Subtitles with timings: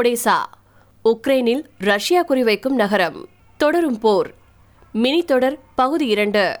[0.00, 0.34] ஓடேசா
[1.04, 3.28] உக்ரைனில் ரஷ்யா குறிவைக்கும் நகரம்.
[3.56, 4.30] தொடரும் போர்.
[4.92, 6.58] மினி தொடர் பகுதி இரண்டு.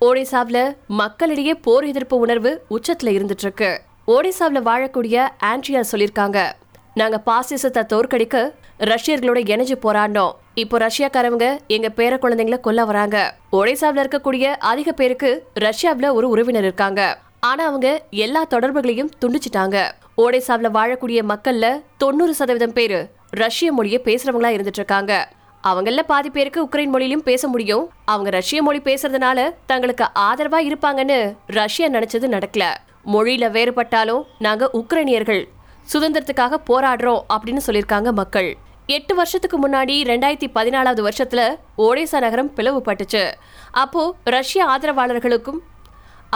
[0.00, 6.52] ஒடிசாவில் மக்களிடையே போர் எதிர்ப்பு உணர்வு உச்சத்தில் இருந்துட்டு இருக்கு ஓடிசாவில் வாழக்கூடிய ஆண்ட்ரியா சொல்லியிருக்காங்க
[6.94, 10.32] நாங்க பாசிசத்தை தோற்கடிக்க ரஷ்யர்களோட இணைஞ்சு போராடினோம்.
[10.54, 13.36] இப்போ ரஷ்யாக்காரவங்க எங்க பேர குழந்தைங்கள கொல்ல வராங்க.
[13.52, 17.18] ஒடிசாவில் இருக்கக்கூடிய அதிக பேருக்கு ரஷ்யாவில் ஒரு உறவினர் இருக்காங்க.
[17.40, 19.90] ஆனா அவங்க எல்லா தொடர்புகளையும் துண்டிச்சிட்டாங்க.
[20.16, 25.28] ஓடேசாவில் வாழக்கூடிய மக்கள்ல தொண்ணூறு சதவீதம் பேர் ரஷ்ய மொழியை பேசுறவங்களா இருந்துட்டு இருக்காங்க
[25.64, 27.90] அவங்கள பாதி பேருக்கு உக்ரைன் மொழியிலும் பேச முடியும்.
[28.04, 32.64] அவங்க ரஷ்ய மொழி பேசுறதுனால தங்களுக்கு ஆதரவா இருப்பாங்கன்னு ரஷ்யா நினைச்சது நடக்கல.
[33.06, 35.48] மொழியில வேறுபட்டாலும் நாங்க உக்ரைனியர்கள்
[35.92, 38.56] சுதந்திரத்துக்காக போராடுறோம் அப்படின்னு சொல்லியிருக்காங்க மக்கள்.
[38.86, 43.32] எட்டு வருஷத்துக்கு முன்னாடி ரெண்டாயிரத்தி பதினாலாவது வருஷத்துல ஓடேசா நகரம் பிளவுபட்டுச்சு.
[43.70, 45.60] அப்போ ரஷ்ய ஆதரவாளர்களுக்கும்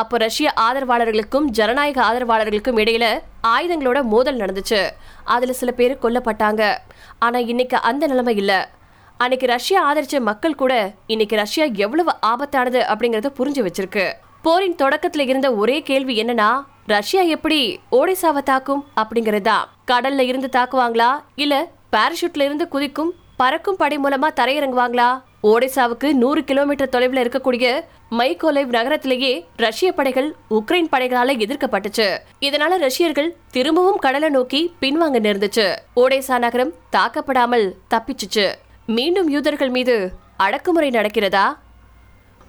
[0.00, 3.04] அப்போ ரஷ்ய ஆதரவாளர்களுக்கும் ஜனநாயக ஆதரவாளர்களுக்கும் இடையில
[3.46, 4.80] ஆயுதங்களோட மோதல் நடந்துச்சு.
[5.24, 6.62] அதுல சில பேர் கொல்லப்பட்டாங்க.
[7.18, 8.52] ஆனா இன்னைக்கு அந்த நிலைமை இல்ல.
[9.16, 10.72] அன்னைக்கு ரஷ்யா ஆதரிச்ச மக்கள் கூட
[11.06, 14.04] இன்னைக்கு ரஷ்யா எவ்வளவு ஆபத்தானது அப்படிங்கறத புரிஞ்சு வச்சிருக்கு.
[14.42, 16.50] போரின் தொடக்கத்துல இருந்த ஒரே கேள்வி என்னன்னா
[16.86, 17.60] ரஷ்யா எப்படி
[17.92, 19.56] ஓடிசாவை தாக்கும் அப்படிங்கறதா?
[19.90, 21.10] கடல்ல இருந்து தாக்குவாங்களா?
[21.34, 21.54] இல்ல
[21.92, 25.08] பாராஷூட்ல இருந்து குதிக்கும் பறக்கும் படை மூலமா தரையிறங்குவாங்களா?
[25.42, 32.18] ஓடிசாவுக்கு நூறு கிலோமீட்டர் தொலைவில் இருக்கக்கூடிய மைகோலைவ் நகரத்திலேயே ரஷ்ய படைகள் உக்ரைன் படைகளால எதிர்க்கப்பட்டுச்சு.
[32.40, 35.76] இதனால ரஷ்யர்கள் திரும்பவும் கடலை நோக்கி பின்வாங்க நேர்ந்துச்சு.
[35.96, 38.54] ஓடேசா நகரம் தாக்கப்படாமல் தப்பிச்சுச்சு.
[38.86, 41.56] மீண்டும் யூதர்கள் மீது அடக்குமுறை நடக்கிறதா?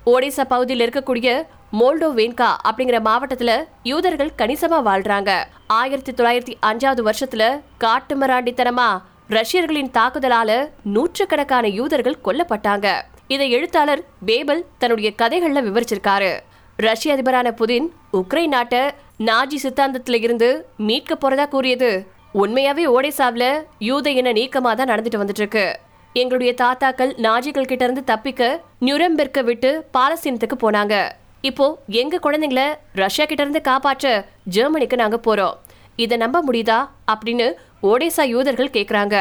[0.06, 1.44] ஓடிசா பகுதியில் இருக்கக்கூடிய
[1.80, 5.44] மோல்டோவேன்கா அப்படிங்கிற மாவட்டத்துல யூதர்கள் கணிசமா வாழ்றாங்க.
[5.68, 10.52] ஆயிரத்தி தொள்ளாயிரத்தி அஞ்சாவது வருஷத்துல காட்டுமிராண்டித்தனமா ரஷ்யர்களின் தாக்குதலால
[10.84, 12.88] நூற்றுக்கணக்கான யூதர்கள் கொல்லப்பட்டாங்க.
[13.28, 16.40] இதை எழுத்தாளர் பேபல் தன்னுடைய கதைகள்ல விவரிச்சிருக்காரு.
[16.76, 18.80] ரஷ்ய அதிபரான புதின் உக்ரைன் நாட்டை
[19.20, 22.08] நாஜி சித்தாந்தத்துல இருந்து மீட்க போறதா கூறியது.
[22.34, 25.80] உண்மையாவே ஓடேசாவ்ல யூத இன நீக்கமா தான் நடந்துட்டு வந்துட்டு இருக்கு
[26.14, 31.12] எங்களுடைய தாத்தாக்கள் நாஜிகள் கிட்ட இருந்து தப்பிக்க நியூரம்பெர்க்க விட்டு பாலஸ்தீனத்துக்கு போனாங்க.
[31.42, 32.64] இப்போ எங்க குழந்தைங்கள
[32.94, 35.54] ரஷ்யா கிட்ட இருந்து காப்பாற்ற ஜெர்மனிக்கு நாங்க போறோம்.
[35.96, 36.90] இதை நம்ப முடியுதா?
[37.12, 37.54] அப்படின்னு
[37.84, 39.16] ஒடிசா யூதர்கள் கேட்குறாங்க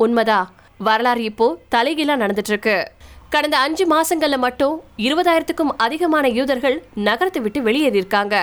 [0.00, 0.38] உண்மைதா?
[0.86, 2.76] வரலாறு இப்போ தலைகீழா நடந்துட்டு இருக்கு
[3.34, 4.74] கடந்த அஞ்சு மாசங்கள்ல மட்டும்
[5.06, 8.34] இருபதாயிரத்துக்கும் அதிகமான யூதர்கள் நகரத்தை விட்டு வெளியேறியிருக்காங்க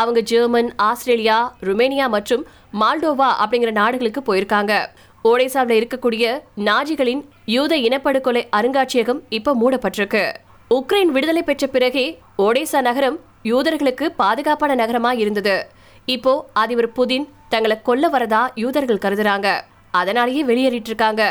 [0.00, 1.38] அவங்க ஜெர்மன் ஆஸ்திரேலியா
[1.68, 2.46] ருமேனியா மற்றும்
[2.80, 4.72] மால்டோவா அப்படிங்கிற நாடுகளுக்கு போயிருக்காங்க.
[5.24, 6.24] ஒடிசாவில் இருக்கக்கூடிய
[6.68, 7.22] நாஜிகளின்
[7.56, 10.24] யூத இனப்படுகொலை அருங்காட்சியகம் இப்போ மூடப்பட்டிருக்கு.
[10.70, 12.06] உக்ரைன் விடுதலை பெற்ற பிறகே
[12.38, 13.18] ஒடிசா நகரம்
[13.52, 15.56] யூதர்களுக்கு பாதுகாப்பான நகரமா இருந்தது.
[16.14, 19.48] இப்போ அதிபர் புதின் தங்களை கொல்ல வரதா யூதர்கள் கருதுறாங்க.
[19.94, 21.24] அதனாலேயே வெளியேறிட்டு இருக்காங்க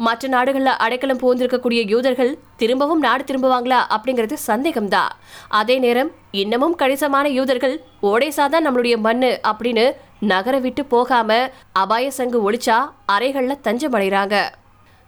[0.00, 5.12] மற்ற நாடுகளில் அடைக்கலம் புகுந்திருக்கக்கூடிய யூதர்கள் திரும்பவும் நாடு திரும்புவாங்களா அப்படிங்கிறது சந்தேகம்தான்
[5.60, 6.10] அதே நேரம்
[6.40, 7.76] இன்னமும் கணிசமான யூதர்கள்
[8.10, 9.86] ஓடேசா தான் நம்மளுடைய மண்ணு அப்படின்னு
[10.26, 11.30] நகர விட்டு போகாம
[11.76, 12.76] அபாய சங்கு ஒழிச்சா
[13.14, 14.36] அறைகளில் தஞ்சமடைகிறாங்க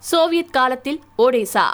[0.03, 1.67] சோவியத் காலத்தில் ஓடேசா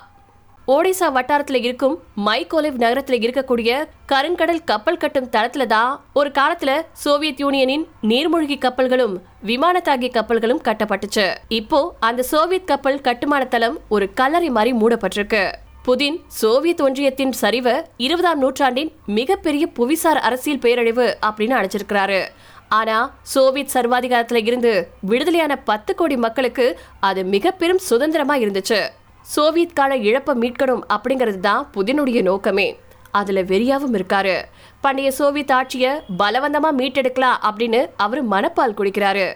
[0.67, 7.87] ஒடிசா வட்டாரத்தில் இருக்கும் மைக்கோலிவ் நகரத்தில் இருக்கக்கூடிய கருங்கடல் கப்பல் கட்டும் தளத்துல தான் ஒரு காலத்துல சோவியத் யூனியனின்
[8.03, 11.35] நீர்மூழ்கி கப்பல்களும் விமான தாங்கி கப்பல்களும் கட்டப்பட்டுச்சு.
[11.47, 15.51] இப்போ அந்த சோவியத் கப்பல் கட்டுமான தளம் ஒரு கல்லறை மாதிரி மூடப்பட்டிருக்கு.
[15.85, 22.25] புதின் சோவியத் ஒன்றியத்தின் சரிவ இருபதாம் நூற்றாண்டின் மிகப்பெரிய புவிசார் அரசியல் பேரழிவு அப்படின்னு அழைச்சிருக்கிறாரு.
[22.69, 28.87] ஆனா சோவியத் சர்வாதிகாரத்துல இருந்து விடுதலையான பத்து கோடி மக்களுக்கு அது மிக பெரும் சுதந்திரமா இருந்துச்சு.
[29.25, 32.77] சோவியத் கால இழப்பை மீட்கணும் அப்படிங்கிறது தான் புதினுடைய நோக்கமே.
[33.11, 34.41] அதில் வெறியாவும் இருக்காரு.
[34.81, 39.33] பண்டைய சோவியத் ஆட்சியை பலவந்தமாக மீட்டெடுக்கலாம் அப்படின்னு அவர் மனப்பால் குடிக்கிறாரு.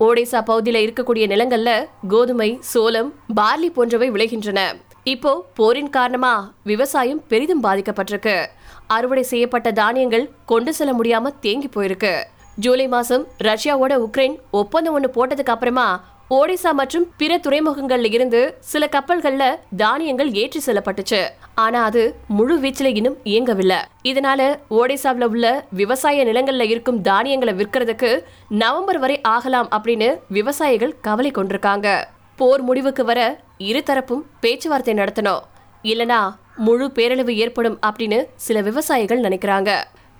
[0.00, 4.60] ஒடிசா பகுதியில் இருக்கக்கூடிய நிலங்கள்ல கோதுமை சோளம் பார்லி போன்றவை விளைகின்றன.
[5.04, 8.46] இப்போ போரின் காரணமா விவசாயம் பெரிதும் பாதிக்கப்பட்டிருக்கு.
[8.86, 12.24] அறுவடை செய்யப்பட்ட தானியங்கள் கொண்டு செல்ல முடியாம தேங்கி போயிருக்கு.
[12.56, 16.04] ஜூலை மாசம் ரஷ்யாவோட உக்ரைன் ஒப்பந்தம் ஒன்று போட்டதுக்கு அப்புறமா
[16.34, 19.44] ஒடிசா மற்றும் பிற துறைமுகங்கள்ல இருந்து சில கப்பல்கள்ல
[19.76, 21.28] தானியங்கள் ஏற்றி செல்லப்பட்டுச்சு.
[21.54, 23.76] ஆனா அது முழு வீச்சில இன்னும் இயங்கவில்லை.
[24.04, 32.04] இதனால ஒடிசாவில் உள்ள விவசாய நிலங்கள்ல இருக்கும் தானியங்களை விற்கிறதுக்கு நவம்பர் வரை ஆகலாம் அப்படின்னு விவசாயிகள் கவலை கொண்டிருக்காங்க.
[32.36, 35.42] போர் முடிவுக்கு வர இருதரப்பும் பேச்சுவார்த்தை நடத்தணும்.
[35.82, 36.20] இல்லனா
[36.56, 39.70] முழு பேரழிவு ஏற்படும் அப்படின்னு சில விவசாயிகள் நினைக்கிறாங்க.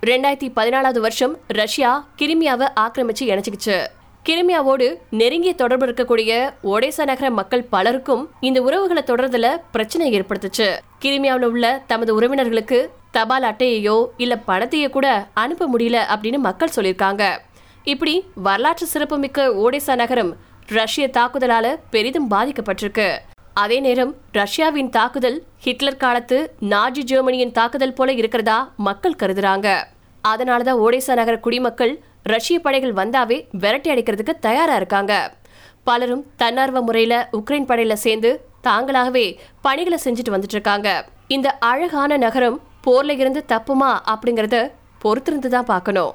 [0.01, 3.79] ரெண்டாயிரத்தி பதினாலாவது வருஷம் ரஷ்யா கிரிமியாவை ஆக்கிரமிச்சு இணைச்சிக்கிச்சு.
[4.25, 6.31] கிரிமியாவோடு நெருங்கிய தொடர்பு இருக்கக்கூடிய
[6.63, 10.67] ஒடேசா நகர மக்கள் பலருக்கும் இந்த உறவுகளை தொடர்றதுல பிரச்சனை ஏற்படுத்துச்சு.
[11.01, 12.79] கிரிமியாவில் உள்ள தமது உறவினர்களுக்கு
[13.11, 17.23] தபால் அட்டையையோ இல்ல பணத்தையோ கூட அனுப்ப முடியல அப்படின்னு மக்கள் சொல்லியிருக்காங்க.
[17.83, 20.37] இப்படி வரலாற்று சிறப்புமிக்க ஓடேசா நகரம்
[20.67, 23.17] ரஷ்ய தாக்குதலால பெரிதும் பாதிக்கப்பட்டிருக்கு.
[23.53, 29.67] அதே நேரம் ரஷ்யாவின் தாக்குதல் ஹிட்லர் காலத்து நாஜி ஜெர்மனியின் தாக்குதல் போல இருக்கிறதா மக்கள் கருதுறாங்க.
[30.27, 35.33] அதனாலதான் ஓடேசா நகர குடிமக்கள் ரஷ்ய படைகள் வந்தாவே விரட்டி அடிக்கிறதுக்கு தயாரா இருக்காங்க.
[35.83, 41.05] பலரும் தன்னார்வ முறையில உக்ரைன் படையில சேர்ந்து தாங்களாகவே பணிகளை செஞ்சுட்டு வந்துட்டு இருக்காங்க.
[41.27, 44.71] இந்த அழகான நகரம் போர்ல இருந்து தப்புமா அப்படிங்கறத
[45.01, 46.11] பொறுத்திருந்து தான் பார்க்கணும்.